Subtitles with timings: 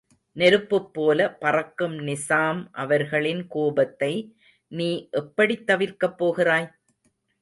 [0.35, 4.11] நெருப்புப்போல பறக்கும் நிசாம் அவர்களின் கோபத்தை
[4.71, 4.89] நீ
[5.11, 6.67] எப்படித் தவிர்க்கப் போகிறாய்?